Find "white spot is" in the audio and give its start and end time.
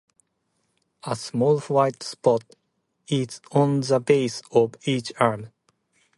1.59-3.39